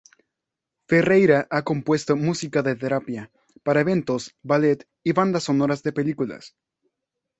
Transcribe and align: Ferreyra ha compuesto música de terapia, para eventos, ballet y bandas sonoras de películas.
Ferreyra 0.87 1.45
ha 1.51 1.59
compuesto 1.61 2.15
música 2.15 2.63
de 2.63 2.75
terapia, 2.75 3.29
para 3.61 3.81
eventos, 3.81 4.31
ballet 4.41 4.87
y 5.03 5.11
bandas 5.13 5.43
sonoras 5.43 5.83
de 5.83 5.93
películas. 5.93 6.55